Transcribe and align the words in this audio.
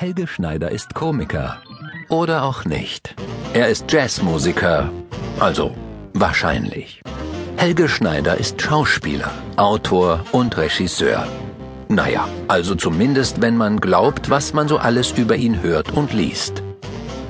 Helge 0.00 0.26
Schneider 0.26 0.70
ist 0.70 0.94
Komiker. 0.94 1.58
Oder 2.08 2.44
auch 2.44 2.64
nicht. 2.64 3.14
Er 3.52 3.68
ist 3.68 3.92
Jazzmusiker. 3.92 4.90
Also 5.38 5.76
wahrscheinlich. 6.14 7.02
Helge 7.58 7.86
Schneider 7.86 8.38
ist 8.38 8.62
Schauspieler, 8.62 9.30
Autor 9.56 10.24
und 10.32 10.56
Regisseur. 10.56 11.28
Naja, 11.88 12.26
also 12.48 12.74
zumindest, 12.76 13.42
wenn 13.42 13.58
man 13.58 13.78
glaubt, 13.78 14.30
was 14.30 14.54
man 14.54 14.68
so 14.68 14.78
alles 14.78 15.10
über 15.18 15.36
ihn 15.36 15.60
hört 15.60 15.92
und 15.92 16.14
liest. 16.14 16.62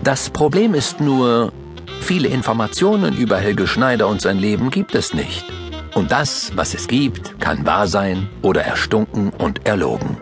Das 0.04 0.30
Problem 0.30 0.72
ist 0.74 1.00
nur, 1.00 1.52
viele 2.00 2.28
Informationen 2.28 3.16
über 3.16 3.38
Helge 3.38 3.66
Schneider 3.66 4.06
und 4.06 4.20
sein 4.20 4.38
Leben 4.38 4.70
gibt 4.70 4.94
es 4.94 5.12
nicht. 5.12 5.44
Und 5.96 6.12
das, 6.12 6.52
was 6.54 6.74
es 6.74 6.86
gibt, 6.86 7.40
kann 7.40 7.66
wahr 7.66 7.88
sein 7.88 8.28
oder 8.42 8.62
erstunken 8.62 9.30
und 9.30 9.66
erlogen. 9.66 10.18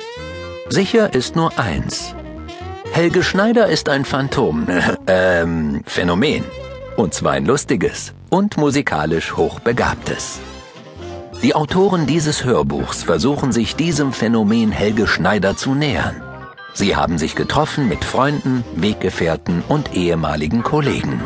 Sicher 0.71 1.13
ist 1.13 1.37
nur 1.37 1.59
eins. 1.59 2.15
Helge 2.99 3.23
Schneider 3.23 3.69
ist 3.69 3.89
ein 3.89 4.05
Phantom, 4.05 4.67
ähm, 5.07 5.83
Phänomen. 5.87 6.43
Und 6.97 7.15
zwar 7.15 7.35
ein 7.35 7.47
lustiges 7.47 8.13
und 8.29 8.57
musikalisch 8.57 9.37
hochbegabtes. 9.37 10.41
Die 11.41 11.55
Autoren 11.55 12.07
dieses 12.07 12.45
Hörbuchs 12.45 13.05
versuchen 13.05 13.53
sich 13.53 13.77
diesem 13.77 14.13
Phänomen 14.13 14.73
Helge 14.73 15.07
Schneider 15.07 15.57
zu 15.57 15.77
nähern. 15.77 16.21
Sie 16.75 16.97
haben 16.97 17.19
sich 17.19 17.37
getroffen 17.37 17.87
mit 17.87 18.05
Freunden, 18.05 18.65
Weggefährten 18.75 19.63
und 19.69 19.95
ehemaligen 19.95 20.65
Kollegen. 20.65 21.21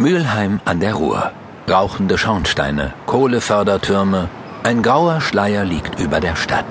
Mülheim 0.00 0.60
an 0.64 0.78
der 0.78 0.94
Ruhr. 0.94 1.32
Rauchende 1.68 2.18
Schornsteine, 2.18 2.92
Kohlefördertürme, 3.06 4.28
ein 4.62 4.82
grauer 4.82 5.20
Schleier 5.20 5.64
liegt 5.64 5.98
über 5.98 6.20
der 6.20 6.36
Stadt. 6.36 6.66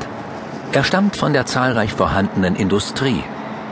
Er 0.72 0.86
stammt 0.86 1.17
von 1.17 1.34
der 1.34 1.45
zahlreich 1.45 1.92
vorhandenen 1.92 2.56
Industrie, 2.56 3.23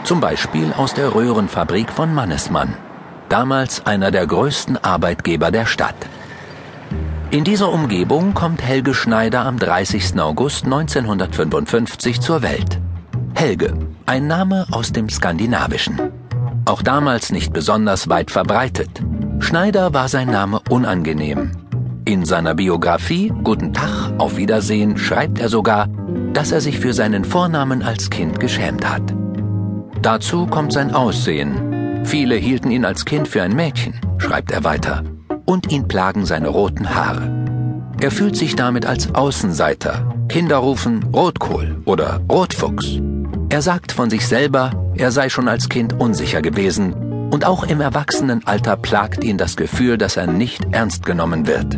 zum 0.03 0.19
Beispiel 0.19 0.73
aus 0.75 0.93
der 0.93 1.15
Röhrenfabrik 1.15 1.89
von 1.89 2.13
Mannesmann, 2.13 2.73
damals 3.29 3.85
einer 3.85 4.11
der 4.11 4.27
größten 4.27 4.83
Arbeitgeber 4.83 5.51
der 5.51 5.65
Stadt. 5.65 5.95
In 7.31 7.45
dieser 7.45 7.71
Umgebung 7.71 8.33
kommt 8.33 8.61
Helge 8.61 8.93
Schneider 8.93 9.45
am 9.45 9.57
30. 9.57 10.19
August 10.19 10.65
1955 10.65 12.19
zur 12.19 12.41
Welt. 12.41 12.79
Helge, 13.33 13.73
ein 14.05 14.27
Name 14.27 14.67
aus 14.71 14.91
dem 14.91 15.09
Skandinavischen. 15.09 16.11
Auch 16.65 16.81
damals 16.81 17.31
nicht 17.31 17.53
besonders 17.53 18.09
weit 18.09 18.31
verbreitet. 18.31 19.01
Schneider 19.39 19.93
war 19.93 20.07
sein 20.07 20.29
Name 20.29 20.61
unangenehm. 20.69 21.51
In 22.05 22.25
seiner 22.25 22.55
Biografie 22.55 23.31
Guten 23.43 23.73
Tag, 23.73 24.13
auf 24.17 24.37
Wiedersehen 24.37 24.97
schreibt 24.97 25.39
er 25.39 25.49
sogar, 25.49 25.87
dass 26.33 26.51
er 26.51 26.61
sich 26.61 26.79
für 26.79 26.93
seinen 26.93 27.25
Vornamen 27.25 27.81
als 27.81 28.09
Kind 28.09 28.39
geschämt 28.39 28.89
hat. 28.89 29.01
Dazu 30.01 30.45
kommt 30.45 30.73
sein 30.73 30.93
Aussehen. 30.93 32.03
Viele 32.05 32.35
hielten 32.35 32.71
ihn 32.71 32.85
als 32.85 33.05
Kind 33.05 33.27
für 33.27 33.41
ein 33.41 33.55
Mädchen, 33.55 33.99
schreibt 34.17 34.51
er 34.51 34.63
weiter, 34.63 35.03
und 35.45 35.71
ihn 35.71 35.87
plagen 35.87 36.25
seine 36.25 36.49
roten 36.49 36.93
Haare. 36.93 37.45
Er 37.99 38.11
fühlt 38.11 38.35
sich 38.35 38.55
damit 38.55 38.85
als 38.85 39.15
Außenseiter. 39.15 40.13
Kinder 40.27 40.57
rufen 40.57 41.03
Rotkohl 41.13 41.81
oder 41.85 42.21
Rotfuchs. 42.29 42.99
Er 43.49 43.61
sagt 43.61 43.91
von 43.91 44.09
sich 44.09 44.27
selber, 44.27 44.71
er 44.95 45.11
sei 45.11 45.29
schon 45.29 45.47
als 45.47 45.69
Kind 45.69 45.99
unsicher 45.99 46.41
gewesen 46.41 47.04
und 47.35 47.43
auch 47.43 47.65
im 47.65 47.81
Erwachsenenalter 47.81 48.77
plagt 48.77 49.21
ihn 49.25 49.37
das 49.37 49.57
Gefühl, 49.57 49.97
dass 49.97 50.15
er 50.15 50.25
nicht 50.25 50.67
ernst 50.71 51.05
genommen 51.05 51.47
wird. 51.47 51.77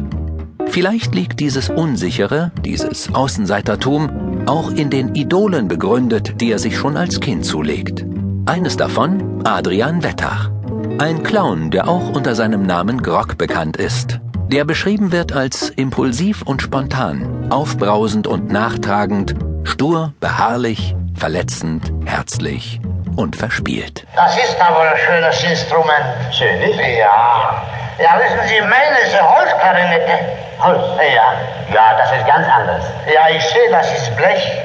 Vielleicht 0.67 1.15
liegt 1.15 1.39
dieses 1.39 1.71
Unsichere, 1.71 2.51
dieses 2.63 3.11
Außenseitertum, 3.11 4.45
auch 4.45 4.69
in 4.69 4.91
den 4.91 5.15
Idolen 5.15 5.67
begründet, 5.67 6.39
die 6.41 6.51
er 6.51 6.59
sich 6.59 6.77
schon 6.77 6.95
als 6.95 7.19
Kind 7.19 7.43
zulegt. 7.43 8.05
Eines 8.45 8.77
davon 8.77 9.41
Adrian 9.45 10.03
Wettach. 10.03 10.51
Ein 10.99 11.23
Clown, 11.23 11.71
der 11.71 11.87
auch 11.87 12.11
unter 12.11 12.35
seinem 12.35 12.61
Namen 12.61 13.01
Grog 13.01 13.39
bekannt 13.39 13.77
ist. 13.77 14.19
Der 14.51 14.63
beschrieben 14.63 15.11
wird 15.11 15.33
als 15.33 15.71
impulsiv 15.71 16.43
und 16.43 16.61
spontan, 16.61 17.47
aufbrausend 17.49 18.27
und 18.27 18.51
nachtragend, 18.51 19.33
stur, 19.63 20.13
beharrlich, 20.19 20.95
verletzend, 21.15 21.91
herzlich 22.05 22.79
und 23.17 23.35
verspielt. 23.35 24.05
Das 24.15 24.37
ist 24.37 24.61
aber 24.61 24.81
ein 24.81 24.97
schönes 24.97 25.43
Instrument. 25.43 26.05
Schön, 26.31 26.59
nicht? 26.59 26.79
Ja. 26.97 27.61
Ja, 27.97 28.19
wissen 28.19 28.39
Sie, 28.47 28.61
meine 28.61 28.99
ist 29.03 29.15
eine 29.15 29.27
Holzklarinette. 29.27 30.19
Holz? 30.61 30.83
Ja. 30.99 31.33
Ja, 31.73 31.97
das 31.97 32.11
ist 32.11 32.27
ganz 32.27 32.47
anders. 32.47 32.83
Ja, 33.11 33.27
ich 33.29 33.43
sehe, 33.49 33.71
das 33.71 33.91
ist 33.91 34.15
Blech. 34.15 34.61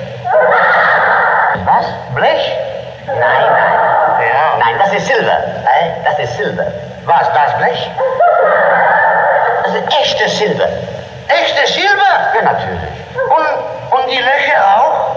Was? 1.65 1.87
Blech? 2.15 2.53
Nein, 3.07 3.17
nein. 3.19 4.29
Ja. 4.29 4.59
Nein, 4.59 4.79
das 4.79 4.93
ist 4.93 5.07
Silber. 5.07 5.39
Das 6.05 6.19
ist 6.19 6.37
Silber. 6.37 6.67
Was, 7.07 7.33
das 7.33 7.57
Blech? 7.57 7.91
Das 9.65 9.75
ist 9.75 9.99
echtes 9.99 10.39
Silber. 10.39 10.69
Echte 11.29 11.67
Silber? 11.73 12.33
Ja, 12.35 12.43
natürlich. 12.43 12.91
Und, 13.29 13.99
und 13.99 14.11
die 14.11 14.19
Löcher 14.19 14.77
auch? 14.77 15.17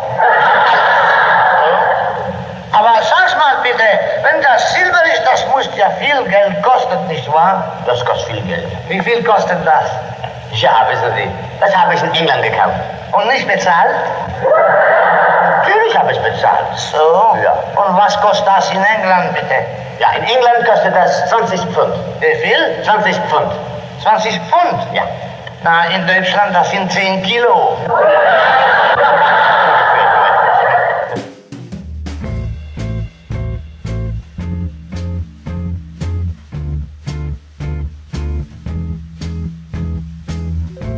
Aber 2.78 2.92
sag's 3.02 3.36
mal 3.36 3.62
bitte, 3.64 3.84
wenn 4.24 4.42
das 4.42 4.74
Silber 4.74 5.00
ist, 5.14 5.24
das 5.26 5.48
muss 5.48 5.70
ja 5.78 5.85
viel 6.00 6.24
Geld 6.30 6.64
kosten, 6.64 7.08
nicht 7.08 7.32
wahr? 7.32 7.64
Das 7.86 8.04
kostet 8.06 8.32
viel 8.32 8.42
Geld. 8.44 8.68
Wie 8.88 9.02
viel 9.02 9.24
kostet 9.24 9.66
das? 9.66 9.92
Ja, 10.52 10.86
wissen 10.90 11.14
Sie, 11.16 11.30
das 11.60 11.76
habe 11.76 11.94
ich 11.94 12.04
in 12.04 12.14
England 12.14 12.44
gekauft. 12.44 12.76
Und 13.12 13.28
nicht 13.28 13.48
bezahlt? 13.48 13.96
Natürlich 15.58 15.98
habe 15.98 16.12
ich 16.12 16.20
bezahlt. 16.20 16.66
So? 16.76 17.38
Ja. 17.44 17.54
Und 17.76 17.98
was 17.98 18.20
kostet 18.22 18.48
das 18.48 18.72
in 18.72 18.84
England, 18.84 19.34
bitte? 19.34 19.56
Ja, 20.00 20.12
in 20.18 20.24
England 20.24 20.66
kostet 20.66 20.96
das 20.96 21.30
20 21.30 21.60
Pfund. 21.74 21.94
Wie 22.20 22.36
viel? 22.36 22.84
20 22.84 23.16
Pfund. 23.28 23.52
20 24.04 24.40
Pfund? 24.50 24.88
Ja. 24.94 25.04
Na, 25.64 25.86
in 25.86 26.06
Deutschland, 26.06 26.56
das 26.56 26.70
sind 26.70 26.92
10 26.92 27.24
Kilo. 27.24 27.76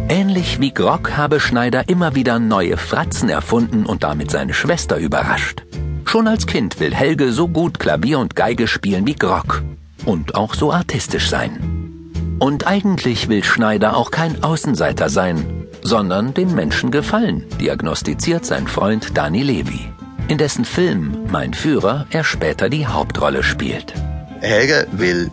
Ähnlich 0.09 0.62
wie 0.62 0.73
Grog 0.73 1.18
habe 1.18 1.41
Schneider 1.41 1.90
immer 1.90 2.16
wieder 2.16 2.40
neue 2.40 2.78
Fratzen 2.78 3.28
erfunden 3.28 3.85
und 3.85 4.03
damit 4.03 4.31
seine 4.31 4.53
Schwester 4.53 4.97
überrascht. 4.97 5.63
Schon 6.06 6.29
als 6.29 6.47
Kind 6.47 6.79
will 6.79 6.95
Helge 6.95 7.34
so 7.34 7.50
gut 7.50 7.78
Klavier 7.78 8.19
und 8.19 8.34
Geige 8.34 8.67
spielen 8.67 9.06
wie 9.06 9.16
Grog 9.16 9.63
und 10.06 10.35
auch 10.35 10.53
so 10.53 10.72
artistisch 10.72 11.29
sein. 11.29 12.38
Und 12.40 12.66
eigentlich 12.66 13.28
will 13.28 13.44
Schneider 13.44 13.97
auch 13.97 14.09
kein 14.09 14.44
Außenseiter 14.44 15.09
sein, 15.09 15.67
sondern 15.81 16.34
den 16.34 16.56
Menschen 16.56 16.90
gefallen, 16.90 17.44
diagnostiziert 17.59 18.46
sein 18.46 18.67
Freund 18.67 19.17
Dani 19.17 19.41
Levi, 19.41 19.90
in 20.29 20.38
dessen 20.38 20.63
Film 20.63 21.17
Mein 21.29 21.53
Führer 21.53 22.07
er 22.12 22.23
später 22.23 22.69
die 22.69 22.88
Hauptrolle 22.88 23.44
spielt. 23.44 23.94
Helge 24.40 24.88
will 24.94 25.29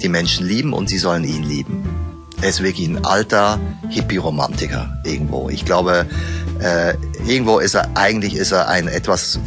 die 0.00 0.08
Menschen 0.08 0.46
lieben 0.46 0.72
und 0.72 0.88
sie 0.88 0.98
sollen 0.98 1.24
ihn 1.24 1.42
lieben. 1.42 2.11
Er 2.42 2.48
ist 2.48 2.60
wirklich 2.60 2.88
ein 2.88 3.04
alter 3.04 3.60
Hippie-Romantiker 3.88 4.98
irgendwo. 5.04 5.48
Ich 5.48 5.64
glaube, 5.64 6.06
äh, 6.58 6.94
irgendwo 7.24 7.60
ist 7.60 7.74
er, 7.74 7.88
eigentlich 7.94 8.34
ist 8.34 8.50
er 8.50 8.68
ein 8.68 8.88
etwas, 8.88 9.38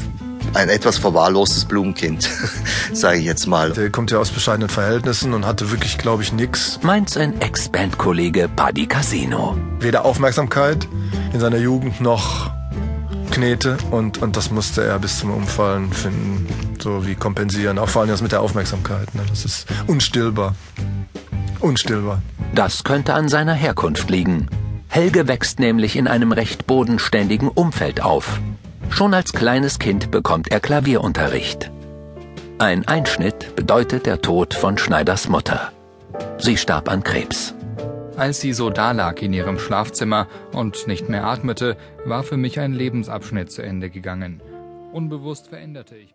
ein 0.54 0.70
etwas 0.70 0.98
verwahrlostes 0.98 1.66
Blumenkind, 1.66 2.30
sage 2.94 3.20
ich 3.20 3.26
jetzt 3.26 3.48
mal. 3.48 3.74
Der 3.74 3.90
kommt 3.90 4.12
ja 4.12 4.18
aus 4.18 4.30
bescheidenen 4.30 4.70
Verhältnissen 4.70 5.34
und 5.34 5.46
hatte 5.46 5.72
wirklich, 5.72 5.98
glaube 5.98 6.24
ich, 6.24 6.32
nix. 6.32 6.80
Meint 6.84 7.10
sein 7.10 7.40
Ex-Bandkollege 7.42 8.48
Buddy 8.48 8.88
Casino. 8.88 9.58
Weder 9.82 10.06
Aufmerksamkeit 10.06 10.88
in 11.34 11.42
seiner 11.42 11.58
Jugend 11.58 12.00
noch 12.00 12.50
Knete 13.30 13.76
und, 13.92 14.22
und 14.22 14.38
das 14.38 14.52
musste 14.52 14.86
er 14.86 15.00
bis 15.00 15.20
zum 15.20 15.32
Umfallen 15.32 15.92
finden, 15.92 16.48
so 16.82 17.06
wie 17.06 17.16
kompensieren. 17.16 17.78
Auch 17.78 17.90
vor 17.90 18.04
allem 18.04 18.12
das 18.12 18.22
mit 18.22 18.32
der 18.32 18.42
Aufmerksamkeit. 18.42 19.14
Ne? 19.16 19.24
Das 19.28 19.44
ist 19.44 19.66
unstillbar. 19.86 20.56
Unstillbar. 21.60 22.22
Das 22.56 22.86
könnte 22.86 23.14
an 23.14 23.28
seiner 23.28 23.54
Herkunft 23.54 24.10
liegen. 24.10 24.48
Helge 24.88 25.28
wächst 25.28 25.60
nämlich 25.60 25.98
in 25.98 26.08
einem 26.08 26.32
recht 26.32 26.66
bodenständigen 26.66 27.50
Umfeld 27.50 28.02
auf. 28.02 28.40
Schon 28.90 29.14
als 29.14 29.34
kleines 29.34 29.78
Kind 29.78 30.10
bekommt 30.10 30.50
er 30.50 30.62
Klavierunterricht. 30.62 31.70
Ein 32.58 32.88
Einschnitt 32.88 33.58
bedeutet 33.58 34.06
der 34.06 34.22
Tod 34.22 34.54
von 34.54 34.78
Schneiders 34.78 35.28
Mutter. 35.28 35.74
Sie 36.38 36.56
starb 36.56 36.90
an 36.90 37.04
Krebs. 37.04 37.54
Als 38.16 38.40
sie 38.40 38.54
so 38.54 38.70
dalag 38.70 39.22
in 39.22 39.34
ihrem 39.34 39.60
Schlafzimmer 39.60 40.28
und 40.54 40.88
nicht 40.88 41.10
mehr 41.10 41.26
atmete, 41.26 41.76
war 42.06 42.24
für 42.24 42.38
mich 42.38 42.62
ein 42.62 42.72
Lebensabschnitt 42.72 43.52
zu 43.52 43.64
Ende 43.64 43.90
gegangen. 43.90 44.40
Unbewusst 44.94 45.50
veränderte 45.50 45.98
ich 45.98 46.04